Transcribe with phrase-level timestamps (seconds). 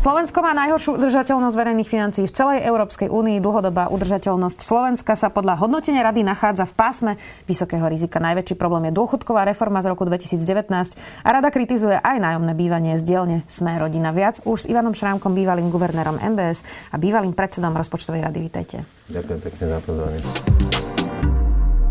[0.00, 3.36] Slovensko má najhoršiu udržateľnosť verejných financií v celej Európskej únii.
[3.44, 7.12] Dlhodobá udržateľnosť Slovenska sa podľa hodnotenia rady nachádza v pásme
[7.44, 8.16] vysokého rizika.
[8.16, 10.72] Najväčší problém je dôchodková reforma z roku 2019
[11.20, 14.08] a rada kritizuje aj nájomné bývanie z dielne Sme rodina.
[14.16, 18.38] Viac už s Ivanom Šrámkom, bývalým guvernérom MBS a bývalým predsedom rozpočtovej rady.
[18.40, 18.76] Vítajte.
[19.12, 20.89] Ďakujem pekne za pozvanie.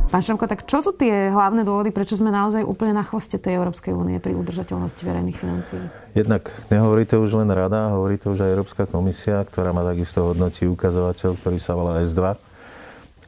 [0.10, 3.62] Pán Šamko, tak čo sú tie hlavné dôvody, prečo sme naozaj úplne na chvoste tej
[3.62, 5.78] Európskej únie pri udržateľnosti verejných financií?
[6.18, 10.26] Jednak nehovorí to už len rada, hovorí to už aj Európska komisia, ktorá má takisto
[10.26, 12.26] hodnotí ukazovateľ, ktorý sa volá S2.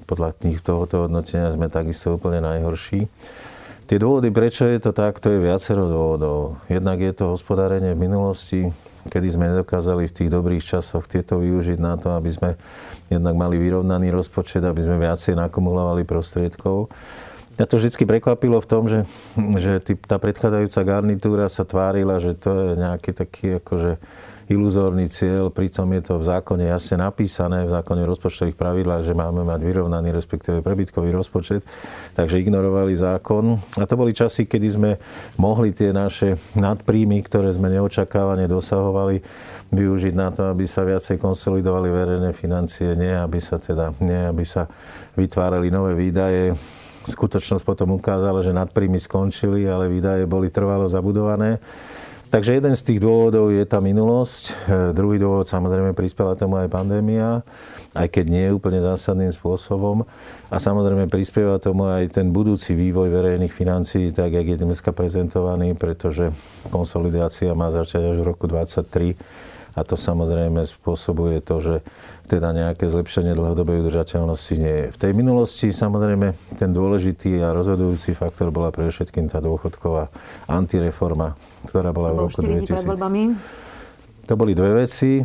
[0.09, 0.33] Podľa
[0.65, 3.05] tohoto hodnotenia sme takisto úplne najhorší.
[3.91, 6.63] Tie dôvody, prečo je to tak, to je viacero dôvodov.
[6.71, 8.71] Jednak je to hospodárenie v minulosti,
[9.11, 12.55] kedy sme nedokázali v tých dobrých časoch tieto využiť na to, aby sme
[13.11, 16.87] jednak mali vyrovnaný rozpočet, aby sme viacej nakumulovali prostriedkov.
[17.61, 19.05] Mňa to vždy prekvapilo v tom, že,
[19.37, 24.01] že tá predchádzajúca garnitúra sa tvárila, že to je nejaký taký akože
[24.49, 29.45] iluzórny cieľ, pritom je to v zákone jasne napísané, v zákone rozpočtových pravidlách, že máme
[29.45, 31.61] mať vyrovnaný, respektíve prebytkový rozpočet,
[32.17, 33.61] takže ignorovali zákon.
[33.77, 34.91] A to boli časy, kedy sme
[35.37, 39.21] mohli tie naše nadpríjmy, ktoré sme neočakávane dosahovali,
[39.69, 44.49] využiť na to, aby sa viacej konsolidovali verejné financie, nie aby sa, teda, nie aby
[44.49, 44.65] sa
[45.13, 46.80] vytvárali nové výdaje.
[47.09, 51.57] Skutočnosť potom ukázala, že nadpríjmy skončili, ale výdaje boli trvalo zabudované.
[52.31, 54.43] Takže jeden z tých dôvodov je tá minulosť.
[54.47, 54.51] E,
[54.95, 57.43] druhý dôvod samozrejme prispela tomu aj pandémia,
[57.91, 60.07] aj keď nie úplne zásadným spôsobom.
[60.47, 65.75] A samozrejme prispieva tomu aj ten budúci vývoj verejných financií, tak jak je dneska prezentovaný,
[65.75, 66.31] pretože
[66.71, 71.75] konsolidácia má začať až v roku 2023 a to samozrejme spôsobuje to, že
[72.27, 74.87] teda nejaké zlepšenie dlhodobej udržateľnosti nie je.
[74.95, 80.11] V tej minulosti samozrejme ten dôležitý a rozhodujúci faktor bola pre všetkým tá dôchodková
[80.47, 81.35] antireforma,
[81.67, 84.27] ktorá bola to v roku 2000.
[84.27, 85.19] To boli dve veci.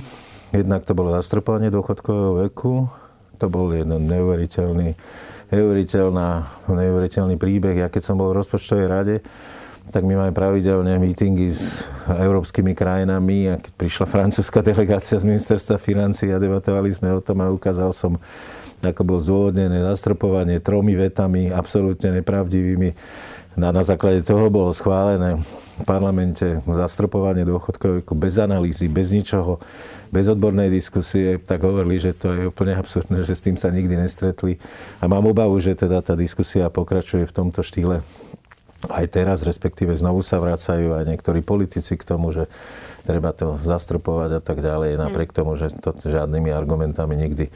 [0.54, 2.86] Jednak to bolo zastropovanie dôchodkového veku.
[3.42, 4.96] To bol jeden neuveriteľný,
[5.52, 6.28] neuveriteľná,
[6.70, 7.82] neuveriteľný príbeh.
[7.82, 9.16] Ja keď som bol v rozpočtovej rade,
[9.90, 15.78] tak my máme pravidelne mítingy s európskymi krajinami a keď prišla francúzska delegácia z ministerstva
[15.78, 18.18] financí a debatovali sme o tom a ukázal som,
[18.82, 22.92] ako bolo zdôvodnené zastropovanie tromi vetami, absolútne nepravdivými.
[23.56, 25.40] Na, na základe toho bolo schválené
[25.80, 29.64] v parlamente zastropovanie dôchodkového bez analýzy, bez ničoho,
[30.12, 33.96] bez odbornej diskusie, tak hovorili, že to je úplne absurdné, že s tým sa nikdy
[33.96, 34.60] nestretli.
[35.00, 38.04] A mám obavu, že teda tá diskusia pokračuje v tomto štýle
[38.90, 42.50] aj teraz, respektíve znovu sa vracajú aj niektorí politici k tomu, že
[43.06, 47.46] treba to zastropovať a tak ďalej, napriek tomu, že to žiadnymi argumentami nikdy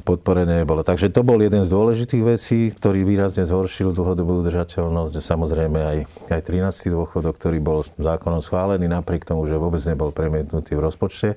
[0.00, 0.80] podporené nebolo.
[0.80, 5.14] Takže to bol jeden z dôležitých vecí, ktorý výrazne zhoršil dlhodobú udržateľnosť.
[5.20, 5.98] Samozrejme aj,
[6.32, 6.90] aj 13.
[6.90, 11.36] dôchodok, ktorý bol zákonom schválený, napriek tomu, že vôbec nebol premietnutý v rozpočte,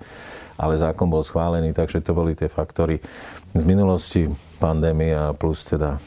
[0.56, 3.04] ale zákon bol schválený, takže to boli tie faktory
[3.54, 6.00] z minulosti, pandémia plus teda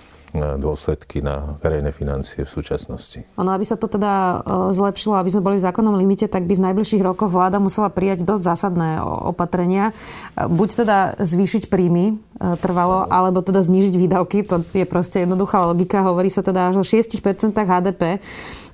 [0.58, 3.24] dôsledky na verejné financie v súčasnosti.
[3.40, 4.34] Ono, aby sa to teda e,
[4.76, 8.26] zlepšilo, aby sme boli v zákonnom limite, tak by v najbližších rokoch vláda musela prijať
[8.26, 9.92] dosť zásadné opatrenia.
[10.36, 12.14] E, buď teda zvýšiť príjmy e,
[12.60, 14.38] trvalo, alebo teda znížiť výdavky.
[14.50, 16.04] To je proste jednoduchá logika.
[16.04, 17.16] Hovorí sa teda až o 6%
[17.54, 18.18] HDP.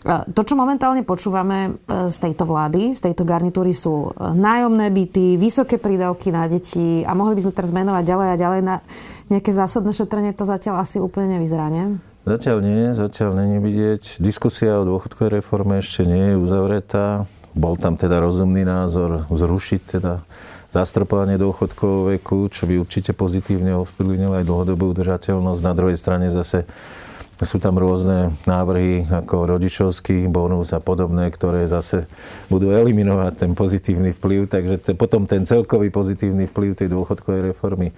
[0.04, 6.34] To, čo momentálne počúvame z tejto vlády, z tejto garnitúry sú nájomné byty, vysoké prídavky
[6.34, 8.76] na deti a mohli by sme teraz menovať ďalej a ďalej na
[9.30, 12.02] nejaké zásadné šetrenie to zatiaľ asi úplne nevyzerá, nie?
[12.26, 14.18] Zatiaľ nie, zatiaľ není vidieť.
[14.18, 17.30] Diskusia o dôchodkovej reforme ešte nie je uzavretá.
[17.54, 20.22] Bol tam teda rozumný názor zrušiť teda
[20.72, 25.60] zastropovanie dôchodkového veku, čo by určite pozitívne ovplyvnilo aj dlhodobú udržateľnosť.
[25.60, 26.64] Na druhej strane zase
[27.42, 32.06] sú tam rôzne návrhy ako rodičovský bonus a podobné, ktoré zase
[32.46, 34.46] budú eliminovať ten pozitívny vplyv.
[34.46, 37.90] Takže te, potom ten celkový pozitívny vplyv tej dôchodkovej reformy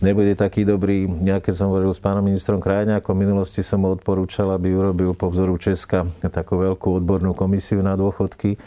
[0.00, 1.08] nebude taký dobrý.
[1.24, 5.16] Ja keď som hovoril s pánom ministrom Krajňákom, v minulosti som mu odporúčal, aby urobil
[5.16, 8.60] po vzoru Česka takú veľkú odbornú komisiu na dôchodky.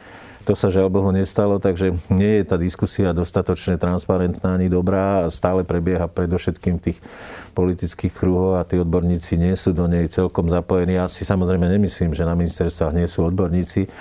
[0.47, 5.31] To sa žiaľ Bohu nestalo, takže nie je tá diskusia dostatočne transparentná ani dobrá a
[5.33, 6.97] stále prebieha predovšetkým tých
[7.53, 10.95] politických kruhov a tí odborníci nie sú do nej celkom zapojení.
[10.95, 13.91] Ja si samozrejme nemyslím, že na ministerstvách nie sú odborníci,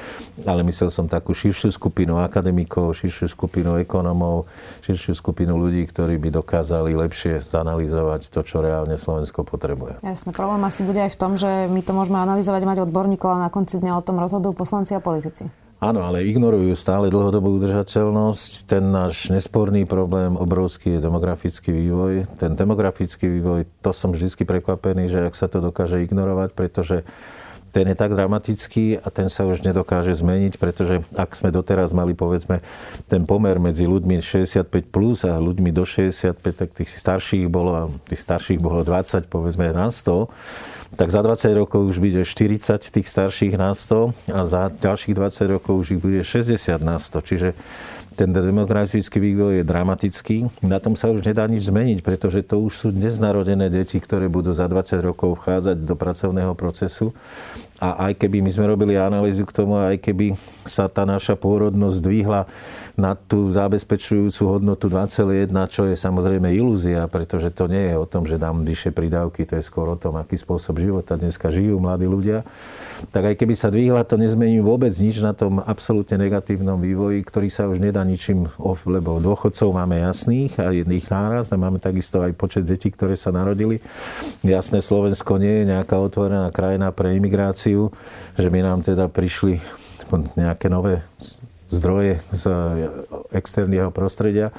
[0.46, 4.46] ale myslel som takú širšiu skupinu akademikov, širšiu skupinu ekonomov,
[4.86, 10.06] širšiu skupinu ľudí, ktorí by dokázali lepšie zanalizovať to, čo reálne Slovensko potrebuje.
[10.06, 13.42] Jasné, problém asi bude aj v tom, že my to môžeme analyzovať, mať odborníkov, a
[13.42, 15.67] na konci dňa o tom rozhodujú poslanci a politici.
[15.78, 18.66] Áno, ale ignorujú stále dlhodobú udržateľnosť.
[18.66, 22.26] Ten náš nesporný problém, obrovský je demografický vývoj.
[22.34, 27.06] Ten demografický vývoj, to som vždy prekvapený, že ak sa to dokáže ignorovať, pretože
[27.70, 32.16] ten je tak dramatický a ten sa už nedokáže zmeniť, pretože ak sme doteraz mali
[32.16, 32.58] povedzme
[33.06, 38.24] ten pomer medzi ľuďmi 65 plus a ľuďmi do 65, tak tých starších bolo, tých
[38.24, 40.26] starších bolo 20 povedzme na 100,
[40.96, 45.54] tak za 20 rokov už bude 40 tých starších na 100 a za ďalších 20
[45.58, 47.28] rokov už ich bude 60 na 100.
[47.28, 47.48] Čiže
[48.18, 50.36] ten demografický vývoj je dramatický.
[50.66, 54.26] Na tom sa už nedá nič zmeniť, pretože to už sú dnes narodené deti, ktoré
[54.26, 57.14] budú za 20 rokov vchádzať do pracovného procesu.
[57.78, 60.34] A aj keby my sme robili analýzu k tomu, aj keby
[60.66, 62.50] sa tá naša pôrodnosť dvihla
[62.98, 68.26] na tú zabezpečujúcu hodnotu 2,1, čo je samozrejme ilúzia, pretože to nie je o tom,
[68.26, 72.10] že dám vyššie pridávky, to je skôr o tom, aký spôsob života dneska žijú mladí
[72.10, 72.42] ľudia.
[73.14, 77.46] Tak aj keby sa dvihla, to nezmení vôbec nič na tom absolútne negatívnom vývoji, ktorý
[77.46, 78.50] sa už nedá ničím,
[78.82, 83.30] lebo dôchodcov máme jasných a jedných náraz a máme takisto aj počet detí, ktoré sa
[83.30, 83.78] narodili.
[84.42, 87.67] Jasné, Slovensko nie je nejaká otvorená krajina pre imigráciu,
[88.38, 89.60] že by nám teda prišli
[90.38, 91.04] nejaké nové
[91.68, 92.44] zdroje z
[93.34, 94.54] externého prostredia.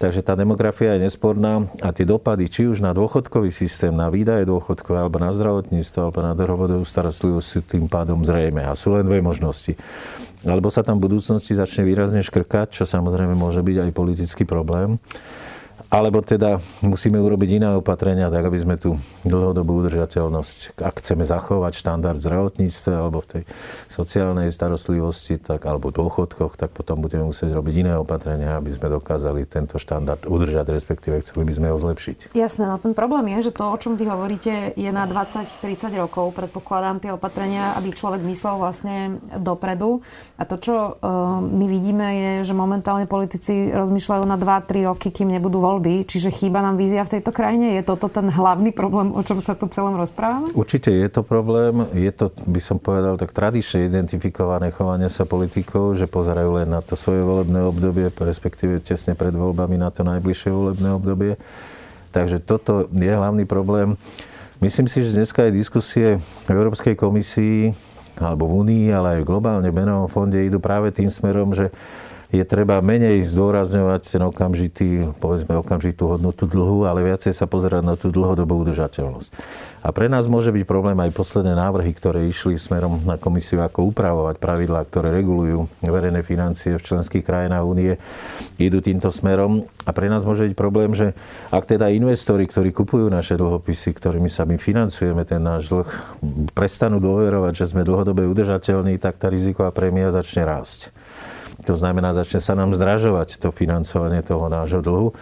[0.00, 4.48] Takže tá demografia je nesporná a tie dopady, či už na dôchodkový systém, na výdaje
[4.48, 8.64] dôchodkové, alebo na zdravotníctvo, alebo na dohovodovú starostlivosť sú tým pádom zrejme.
[8.64, 9.76] A sú len dve možnosti.
[10.40, 14.96] Alebo sa tam v budúcnosti začne výrazne škrkať, čo samozrejme môže byť aj politický problém
[15.90, 18.94] alebo teda musíme urobiť iné opatrenia, tak aby sme tú
[19.26, 23.42] dlhodobú udržateľnosť, ak chceme zachovať štandard zdravotníctva alebo v tej
[23.90, 29.50] sociálnej starostlivosti, tak, alebo dôchodkoch, tak potom budeme musieť robiť iné opatrenia, aby sme dokázali
[29.50, 32.38] tento štandard udržať, respektíve chceli by sme ho zlepšiť.
[32.38, 36.38] Jasné, no ten problém je, že to, o čom vy hovoríte, je na 20-30 rokov.
[36.38, 40.06] Predpokladám tie opatrenia, aby človek myslel vlastne dopredu.
[40.38, 45.34] A to, čo uh, my vidíme, je, že momentálne politici rozmýšľajú na 2-3 roky, kým
[45.34, 47.72] nebudú voľby voľby, čiže chýba nám vízia v tejto krajine?
[47.72, 50.52] Je toto ten hlavný problém, o čom sa tu celom rozprávame?
[50.52, 51.88] Určite je to problém.
[51.96, 56.84] Je to, by som povedal, tak tradične identifikované chovanie sa politikov, že pozerajú len na
[56.84, 61.40] to svoje volebné obdobie, respektíve tesne pred voľbami na to najbližšie volebné obdobie.
[62.12, 63.96] Takže toto je hlavný problém.
[64.60, 67.72] Myslím si, že dneska aj diskusie v Európskej komisii
[68.20, 71.72] alebo v Únii, ale aj globálne menovom fonde idú práve tým smerom, že
[72.30, 74.88] je treba menej zdôrazňovať ten okamžitý,
[75.18, 79.30] povedzme okamžitú hodnotu dlhu, ale viacej sa pozerať na tú dlhodobú udržateľnosť.
[79.80, 83.90] A pre nás môže byť problém aj posledné návrhy, ktoré išli smerom na komisiu, ako
[83.90, 87.96] upravovať pravidlá, ktoré regulujú verejné financie v členských krajinách únie,
[88.60, 89.64] idú týmto smerom.
[89.88, 91.16] A pre nás môže byť problém, že
[91.48, 95.88] ak teda investori, ktorí kupujú naše dlhopisy, ktorými sa my financujeme ten náš dlh,
[96.52, 100.92] prestanú dôverovať, že sme dlhodobé udržateľní, tak tá riziková prémia začne rásť.
[101.68, 105.12] To znamená, začne sa nám zdražovať to financovanie toho nášho dlhu.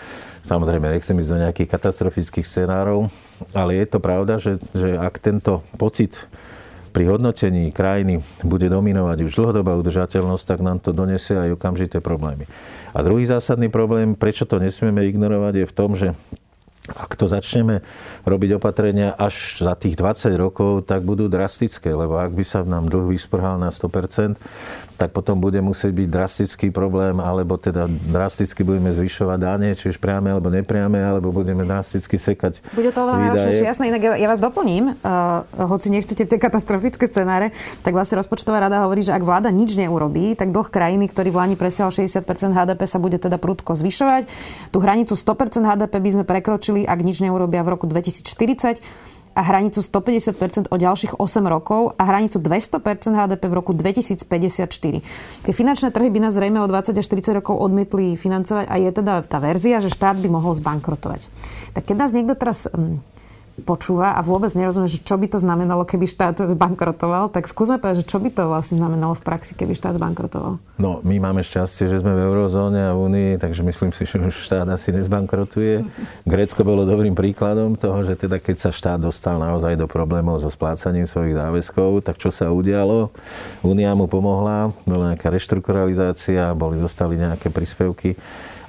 [0.47, 3.11] Samozrejme, nechcem ísť do nejakých katastrofických scenárov,
[3.53, 6.15] ale je to pravda, že, že ak tento pocit
[6.95, 12.49] pri hodnotení krajiny bude dominovať už dlhodobá udržateľnosť, tak nám to donesie aj okamžité problémy.
[12.97, 16.17] A druhý zásadný problém, prečo to nesmieme ignorovať, je v tom, že
[16.97, 17.85] ak to začneme
[18.25, 22.89] robiť opatrenia až za tých 20 rokov, tak budú drastické, lebo ak by sa nám
[22.89, 24.37] dlh vysprhal na 100%,
[24.99, 30.03] tak potom bude musieť byť drastický problém, alebo teda drasticky budeme zvyšovať dáne, či už
[30.03, 33.95] priame alebo nepriame, alebo budeme drasticky sekať Bude to oveľa náročnejšie, jasné.
[33.95, 37.55] Inak ja, ja vás doplním, uh, hoci nechcete tie katastrofické scenáre,
[37.87, 41.39] tak vlastne rozpočtová rada hovorí, že ak vláda nič neurobí, tak dlh krajiny, ktorý v
[41.39, 44.27] Lani presiahol 60% HDP, sa bude teda prudko zvyšovať.
[44.75, 48.83] Tú hranicu 100% HDP by sme prekročili, ak nič neurobia v roku 2040
[49.39, 54.27] a hranicu 150% o ďalších 8 rokov a hranicu 200% HDP v roku 2054.
[55.47, 58.91] Tie finančné trhy by nás zrejme o 20 až 40 rokov odmietli financovať a je
[58.91, 61.31] teda tá verzia, že štát by mohol zbankrotovať.
[61.79, 62.99] Tak keď nás niekto teraz hm,
[63.63, 68.05] počúva a vôbec nerozumie, že čo by to znamenalo, keby štát zbankrotoval, tak skúsme povedať,
[68.05, 70.63] že čo by to vlastne znamenalo v praxi, keby štát zbankrotoval.
[70.79, 74.23] No, my máme šťastie, že sme v eurozóne a v Únii, takže myslím si, že
[74.23, 75.83] už štát asi nezbankrotuje.
[76.23, 80.51] Grécko bolo dobrým príkladom toho, že teda keď sa štát dostal naozaj do problémov so
[80.51, 83.11] splácaním svojich záväzkov, tak čo sa udialo?
[83.67, 88.15] Únia mu pomohla, bola nejaká reštrukturalizácia, boli, dostali nejaké príspevky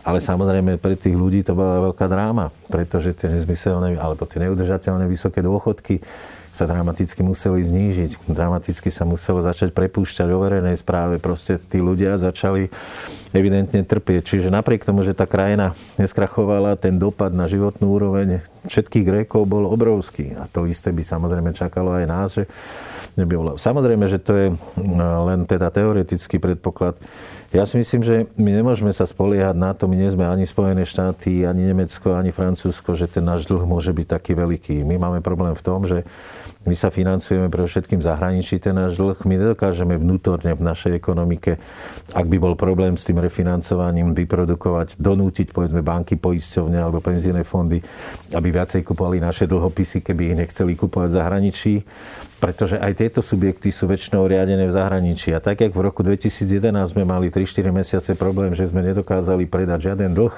[0.10, 5.06] ale samozrejme pre tých ľudí to bola veľká dráma, pretože tie nezmyselné alebo tie neudržateľné
[5.06, 6.01] vysoké dôchodky
[6.58, 8.25] sa dramaticky museli znížiť.
[8.28, 11.16] Dramaticky sa muselo začať prepúšťať o verejnej správe.
[11.16, 12.68] Proste tí ľudia začali
[13.32, 14.28] evidentne trpieť.
[14.28, 19.72] Čiže napriek tomu, že tá krajina neskrachovala, ten dopad na životnú úroveň všetkých Grékov bol
[19.72, 20.36] obrovský.
[20.36, 22.44] A to isté by samozrejme čakalo aj nás, že
[23.16, 24.48] neby Samozrejme, že to je
[25.00, 27.00] len teda teoretický predpoklad.
[27.50, 30.86] Ja si myslím, že my nemôžeme sa spoliehať na to, my nie sme ani Spojené
[30.86, 34.86] štáty, ani Nemecko, ani Francúzsko, že ten náš dlh môže byť taký veľký.
[34.86, 36.06] My máme problém v tom, že
[36.70, 39.25] my sa financujeme pre všetkým zahraničí ten náš dlh.
[39.25, 41.58] My nedokážeme vnútorne v našej ekonomike,
[42.13, 47.82] ak by bol problém s tým refinancovaním, vyprodukovať, donútiť povedzme banky, poisťovne alebo penzíne fondy,
[48.29, 51.74] aby viacej kupovali naše dlhopisy, keby ich nechceli kupovať v zahraničí
[52.39, 55.36] pretože aj tieto subjekty sú väčšinou riadené v zahraničí.
[55.36, 59.91] A tak, jak v roku 2011 sme mali 3-4 mesiace problém, že sme nedokázali predať
[59.91, 60.36] žiaden dlh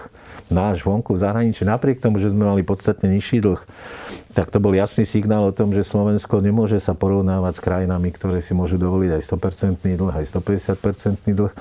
[0.50, 3.62] náš vonku v zahraničí, napriek tomu, že sme mali podstatne nižší dlh,
[4.34, 8.43] tak to bol jasný signál o tom, že Slovensko nemôže sa porovnávať s krajinami, ktoré
[8.43, 11.53] si môžu dovoliť aj 100% dlh, aj 150% dlh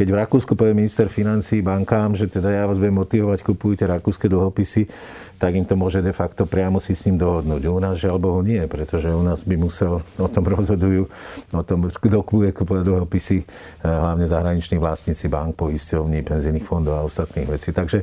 [0.00, 4.32] keď v Rakúsku povie minister financí bankám, že teda ja vás budem motivovať, kupujte rakúske
[4.32, 4.88] dlhopisy,
[5.36, 7.68] tak im to môže de facto priamo si s ním dohodnúť.
[7.68, 11.04] U nás žiaľ Bohu nie, pretože u nás by musel, o tom rozhodujú,
[11.52, 13.44] o tom, kto bude kupovať dlhopisy, eh,
[13.84, 17.68] hlavne zahraniční vlastníci bank, poisťovní, penzijných fondov a ostatných vecí.
[17.68, 18.00] Takže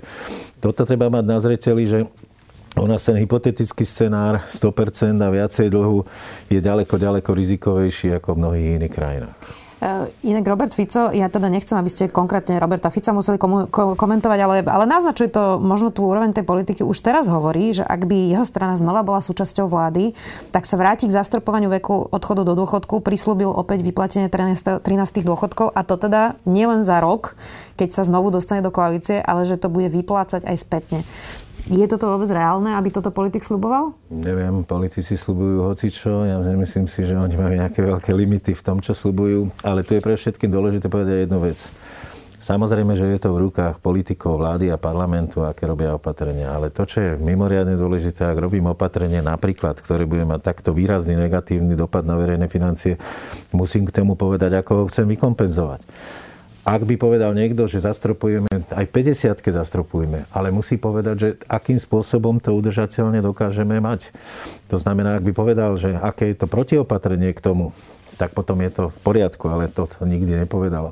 [0.62, 2.06] toto treba mať na zreteli, že
[2.78, 6.06] u nás ten hypotetický scenár 100% a viacej dlhu
[6.46, 9.67] je ďaleko, ďaleko rizikovejší ako v mnohých iných krajinách.
[9.78, 14.40] Eh, inak Robert Fico, ja teda nechcem, aby ste konkrétne Roberta Fica museli komu- komentovať,
[14.42, 16.82] ale, ale naznačuje to možno tú úroveň tej politiky.
[16.82, 20.18] Už teraz hovorí, že ak by jeho strana znova bola súčasťou vlády,
[20.50, 25.70] tak sa vráti k zastropovaniu veku odchodu do dôchodku, prislúbil opäť vyplatenie 13, 13 dôchodkov
[25.70, 27.38] a to teda nielen za rok,
[27.78, 31.06] keď sa znovu dostane do koalície, ale že to bude vyplácať aj spätne.
[31.68, 33.92] Je toto vôbec reálne, aby toto politik sluboval?
[34.08, 36.24] Neviem, politici slubujú hocičo.
[36.24, 39.52] Ja nemyslím si, že oni majú nejaké veľké limity v tom, čo slubujú.
[39.68, 41.60] Ale tu je pre všetkým dôležité povedať jednu vec.
[42.40, 46.56] Samozrejme, že je to v rukách politikov, vlády a parlamentu, aké robia opatrenia.
[46.56, 51.20] Ale to, čo je mimoriadne dôležité, ak robím opatrenie napríklad, ktoré bude mať takto výrazný
[51.20, 52.96] negatívny dopad na verejné financie,
[53.52, 55.84] musím k tomu povedať, ako ho chcem vykompenzovať.
[56.68, 62.44] Ak by povedal niekto, že zastropujeme, aj 50 zastropujeme, ale musí povedať, že akým spôsobom
[62.44, 64.12] to udržateľne dokážeme mať.
[64.68, 67.72] To znamená, ak by povedal, že aké je to protiopatrenie k tomu,
[68.18, 70.92] tak potom je to v poriadku, ale to nikdy nepovedal.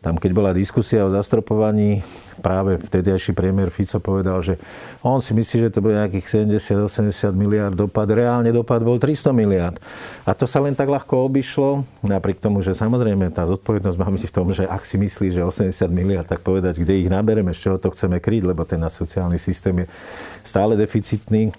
[0.00, 2.00] Tam, keď bola diskusia o zastropovaní,
[2.40, 4.56] práve vtedajší premiér Fico povedal, že
[5.04, 8.08] on si myslí, že to bude nejakých 70-80 miliard dopad.
[8.08, 9.76] Reálne dopad bol 300 miliard.
[10.24, 14.32] A to sa len tak ľahko obišlo, napriek tomu, že samozrejme tá zodpovednosť máme v
[14.32, 17.76] tom, že ak si myslí, že 80 miliard, tak povedať, kde ich nabereme, z čoho
[17.76, 19.86] to chceme kryť, lebo ten náš sociálny systém je
[20.48, 21.52] stále deficitný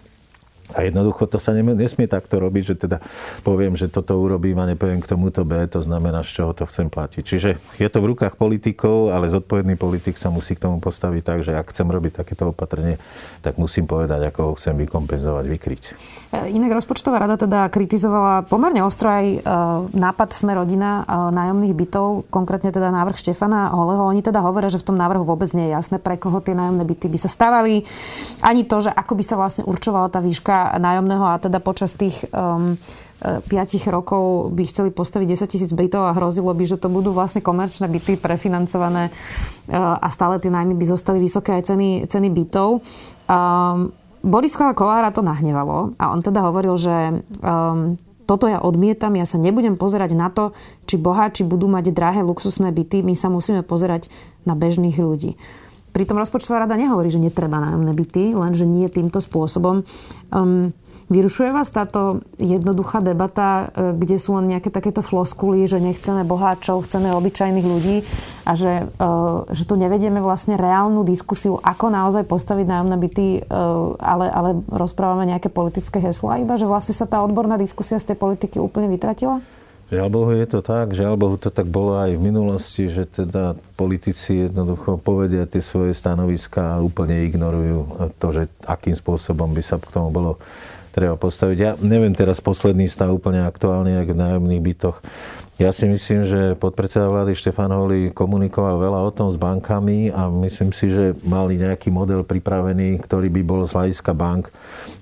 [0.71, 2.97] a jednoducho to sa nesmie takto robiť, že teda
[3.43, 6.87] poviem, že toto urobím a nepoviem k tomuto B, to znamená, z čoho to chcem
[6.87, 7.23] platiť.
[7.23, 7.49] Čiže
[7.79, 11.51] je to v rukách politikov, ale zodpovedný politik sa musí k tomu postaviť tak, že
[11.55, 12.97] ak chcem robiť takéto opatrenie,
[13.43, 15.83] tak musím povedať, ako ho chcem vykompenzovať, vykryť.
[16.31, 19.37] E, inak rozpočtová rada teda kritizovala pomerne ostro aj e,
[19.91, 24.07] nápad Sme rodina e, nájomných bytov, konkrétne teda návrh Štefana Holeho.
[24.07, 26.87] Oni teda hovoria, že v tom návrhu vôbec nie je jasné, pre koho tie nájomné
[26.87, 27.83] byty by sa stavali,
[28.39, 32.27] ani to, že ako by sa vlastne určovala tá výška nájomného a teda počas tých
[32.32, 32.77] um,
[33.22, 37.13] 5 e, rokov by chceli postaviť 10 tisíc bytov a hrozilo by, že to budú
[37.13, 42.27] vlastne komerčné byty prefinancované uh, a stále tie nájmy by zostali vysoké aj ceny, ceny
[42.34, 42.82] bytov.
[43.30, 47.98] Um, Boris Kolára to nahnevalo a on teda hovoril, že um,
[48.30, 50.56] toto ja odmietam, ja sa nebudem pozerať na to,
[50.88, 54.08] či boháči budú mať drahé luxusné byty, my sa musíme pozerať
[54.48, 55.36] na bežných ľudí.
[55.91, 59.83] Pritom rozpočtová rada nehovorí, že netreba nájomné byty, lenže nie týmto spôsobom.
[60.31, 60.71] Um,
[61.12, 66.88] Vyrušuje vás táto jednoduchá debata, e, kde sú len nejaké takéto floskuly, že nechceme boháčov,
[66.88, 68.07] chceme obyčajných ľudí
[68.48, 69.12] a že, e,
[69.51, 73.39] že tu nevedieme vlastne reálnu diskusiu, ako naozaj postaviť nájomné byty, e,
[74.00, 78.17] ale, ale rozprávame nejaké politické heslá iba, že vlastne sa tá odborná diskusia z tej
[78.17, 79.43] politiky úplne vytratila?
[79.91, 83.60] Žiaľ Bohu je to tak, žiaľ Bohu to tak bolo aj v minulosti, že teda
[83.75, 89.75] politici jednoducho povedia tie svoje stanoviská a úplne ignorujú to, že akým spôsobom by sa
[89.83, 90.39] k tomu bolo
[90.95, 91.57] treba postaviť.
[91.60, 95.03] Ja neviem teraz posledný stav úplne aktuálny, ak v nájomných bytoch.
[95.60, 100.31] Ja si myslím, že podpredseda vlády Štefan Holi komunikoval veľa o tom s bankami a
[100.48, 104.55] myslím si, že mali nejaký model pripravený, ktorý by bol z hľadiska bank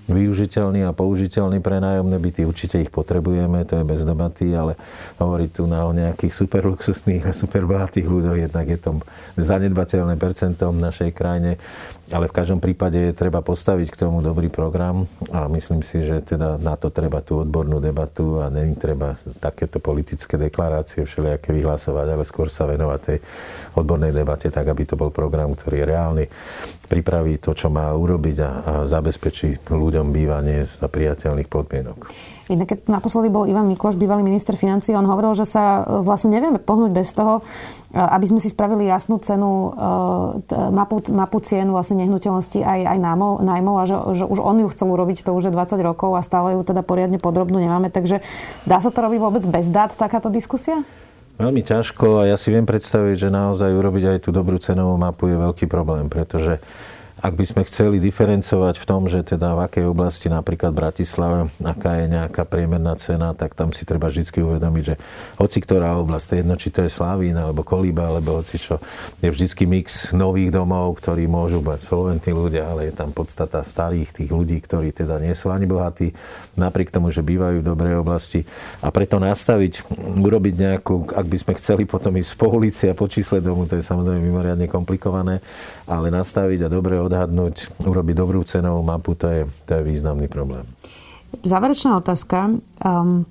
[0.09, 2.41] využiteľný a použiteľný pre nájomné byty.
[2.43, 4.75] Určite ich potrebujeme, to je bez debaty, ale
[5.21, 8.91] hovoriť tu na o nejakých superluxusných a superbohatých ľuďoch, jednak je to
[9.37, 11.61] zanedbateľné percentom v našej krajine,
[12.09, 16.57] ale v každom prípade treba postaviť k tomu dobrý program a myslím si, že teda
[16.57, 22.23] na to treba tú odbornú debatu a není treba takéto politické deklarácie všelijaké vyhlasovať, ale
[22.25, 23.17] skôr sa venovať tej
[23.77, 26.25] odbornej debate tak, aby to bol program, ktorý je reálny,
[26.89, 32.09] pripraví to, čo má urobiť a, a zabezpečí ľuďom bývanie za priateľných podmienok.
[32.49, 36.33] Inak keď naposledy bol Ivan Mikloš, bývalý minister financí, on hovoril, že sa e, vlastne
[36.33, 37.45] nevieme pohnúť bez toho,
[37.93, 42.97] e, aby sme si spravili jasnú cenu, e, mapu, mapu cien vlastne nehnuteľnosti aj, aj
[42.97, 46.17] nájmov, nájmov a že, že už on ju chcel urobiť, to už je 20 rokov
[46.17, 47.93] a stále ju teda poriadne podrobnú nemáme.
[47.93, 48.25] Takže
[48.65, 50.81] dá sa to robiť vôbec bez dát, takáto diskusia?
[51.37, 55.29] Veľmi ťažko a ja si viem predstaviť, že naozaj urobiť aj tú dobrú cenovú mapu
[55.29, 56.59] je veľký problém, pretože
[57.19, 61.99] ak by sme chceli diferencovať v tom, že teda v akej oblasti, napríklad Bratislave, aká
[61.99, 64.95] je nejaká priemerná cena, tak tam si treba vždy uvedomiť, že
[65.35, 68.79] hoci ktorá oblasť, jedno či to je Slavín, alebo Kolíba, alebo hoci čo,
[69.19, 74.15] je vždycky mix nových domov, ktorí môžu mať solventní ľudia, ale je tam podstata starých
[74.15, 76.15] tých ľudí, ktorí teda nie sú ani bohatí,
[76.55, 78.47] napriek tomu, že bývajú v dobrej oblasti.
[78.79, 79.91] A preto nastaviť,
[80.23, 83.75] urobiť nejakú, ak by sme chceli potom ísť po ulici a po čísle domu, to
[83.75, 85.43] je samozrejme mimoriadne komplikované,
[85.83, 90.63] ale nastaviť a dobre odhadnúť, urobiť dobrú cenovú mapu, to je, to je významný problém.
[91.41, 92.61] Záverečná otázka.
[92.85, 93.25] Um,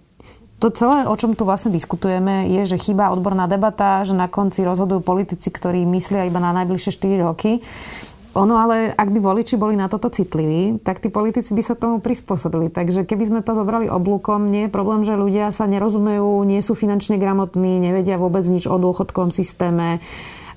[0.58, 4.66] to celé, o čom tu vlastne diskutujeme, je, že chýba odborná debata, že na konci
[4.66, 7.62] rozhodujú politici, ktorí myslia iba na najbližšie 4 roky.
[8.34, 12.02] Ono ale, ak by voliči boli na toto citliví, tak tí politici by sa tomu
[12.02, 12.74] prispôsobili.
[12.74, 16.74] Takže keby sme to zobrali oblúkom, nie je problém, že ľudia sa nerozumejú, nie sú
[16.74, 20.02] finančne gramotní, nevedia vôbec nič o dôchodkovom systéme,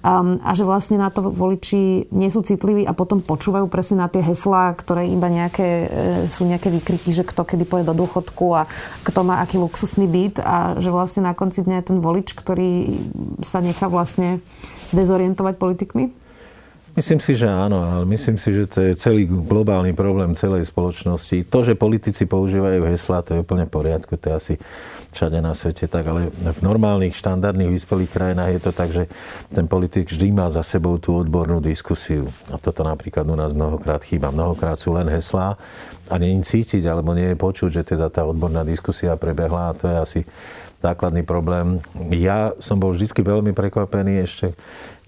[0.02, 4.08] um, a že vlastne na to voliči nie sú citliví a potom počúvajú presne na
[4.10, 5.88] tie heslá, ktoré iba nejaké, e,
[6.30, 8.70] sú nejaké výkriky, že kto kedy pôjde do dôchodku a
[9.06, 12.98] kto má aký luxusný byt a že vlastne na konci dňa je ten volič, ktorý
[13.42, 14.42] sa nechá vlastne
[14.94, 16.21] dezorientovať politikmi?
[16.92, 21.48] Myslím si, že áno, ale myslím si, že to je celý globálny problém celej spoločnosti.
[21.48, 24.54] To, že politici používajú heslá, to je úplne v poriadku, to je asi
[25.16, 29.04] všade na svete tak, ale v normálnych, štandardných, vyspelých krajinách je to tak, že
[29.52, 32.28] ten politik vždy má za sebou tú odbornú diskusiu.
[32.52, 34.32] A toto napríklad u nás mnohokrát chýba.
[34.32, 35.56] Mnohokrát sú len heslá
[36.12, 39.88] a nie cítiť, alebo nie je počuť, že teda tá odborná diskusia prebehla a to
[39.88, 40.22] je asi
[40.82, 41.80] základný problém.
[42.10, 44.58] Ja som bol vždy veľmi prekvapený ešte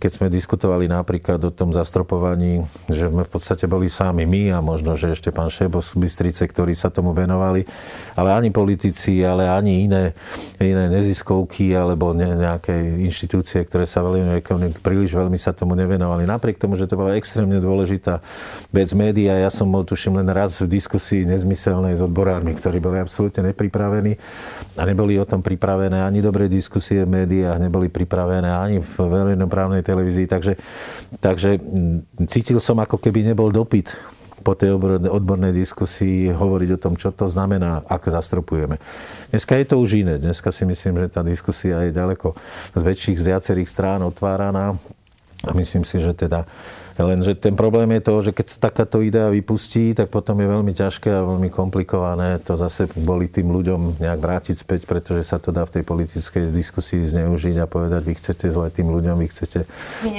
[0.03, 2.59] keď sme diskutovali napríklad o tom zastropovaní,
[2.91, 6.43] že sme v podstate boli sami my a možno, že ešte pán Šebo z Bystrice,
[6.43, 7.63] ktorí sa tomu venovali,
[8.19, 10.11] ale ani politici, ale ani iné,
[10.59, 14.43] iné neziskovky alebo ne, nejaké inštitúcie, ktoré sa veľmi,
[14.83, 16.27] príliš veľmi sa tomu nevenovali.
[16.27, 18.19] Napriek tomu, že to bola extrémne dôležitá
[18.75, 22.99] vec média, ja som bol tuším len raz v diskusii nezmyselnej s odborármi, ktorí boli
[22.99, 24.19] absolútne nepripravení
[24.75, 29.92] a neboli o tom pripravené ani dobré diskusie v médiách, neboli pripravené ani v verejnoprávnej
[29.93, 30.57] televízii, takže,
[31.21, 31.61] takže
[32.25, 33.93] cítil som, ako keby nebol dopyt
[34.43, 34.75] po tej
[35.07, 38.75] odbornej diskusii hovoriť o tom, čo to znamená, ak zastropujeme.
[39.31, 40.19] Dneska je to už iné.
[40.19, 42.35] Dneska si myslím, že tá diskusia je ďaleko
[42.75, 44.75] z väčších, z viacerých strán otváraná.
[45.47, 46.43] A myslím si, že teda
[46.93, 50.73] Lenže ten problém je to, že keď sa takáto idea vypustí, tak potom je veľmi
[50.77, 55.49] ťažké a veľmi komplikované to zase boli tým ľuďom nejak vrátiť späť, pretože sa to
[55.49, 59.65] dá v tej politickej diskusii zneužiť a povedať, vy chcete zle tým ľuďom, vy chcete,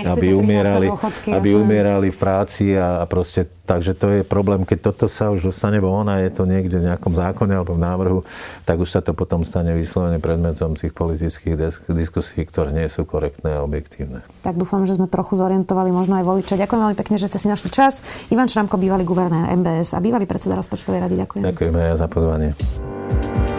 [0.08, 0.90] aby umierali,
[1.30, 5.48] aby umierali v práci a, a proste Takže to je problém, keď toto sa už
[5.48, 8.20] dostane von a je to niekde v nejakom zákone alebo v návrhu,
[8.68, 11.56] tak už sa to potom stane vyslovene predmetom tých politických
[11.88, 14.20] diskusí, ktoré nie sú korektné a objektívne.
[14.44, 16.60] Tak dúfam, že sme trochu zorientovali možno aj voliča.
[16.64, 18.00] Ďakujem veľmi pekne, že ste si našli čas.
[18.32, 21.14] Ivan Šramko, bývalý guvernér MBS a bývalý predseda rozpočtovej rady.
[21.20, 21.42] Ďakujem.
[21.44, 22.50] Ďakujem aj za pozvanie.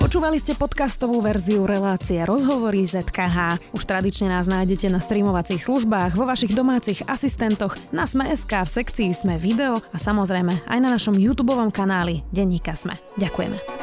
[0.02, 3.62] Počúvali ste podcastovú verziu relácie Rozhovory ZKH.
[3.74, 9.10] Už tradične nás nájdete na streamovacích službách, vo vašich domácich asistentoch, na Sme.sk, v sekcii
[9.14, 12.98] Sme video a samozrejme aj na našom YouTube kanáli Denníka Sme.
[13.18, 13.75] Ďakujeme.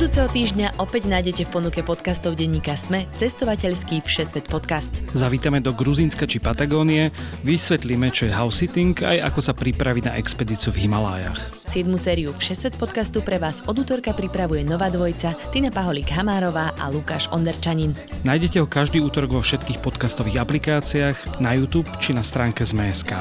[0.00, 4.96] Budúceho týždňa opäť nájdete v ponuke podcastov denníka Sme cestovateľský Všesvet podcast.
[5.12, 7.12] Zavítame do Gruzínska či Patagónie,
[7.44, 11.52] vysvetlíme, čo je house sitting aj ako sa pripraviť na expedíciu v Himalájach.
[11.68, 11.84] 7.
[12.00, 17.28] sériu Všesvet podcastu pre vás od útorka pripravuje nová dvojca Tina Paholík Hamárová a Lukáš
[17.28, 17.92] Onderčanin.
[18.24, 23.20] Nájdete ho každý útorok vo všetkých podcastových aplikáciách, na YouTube či na stránke Sme.sk.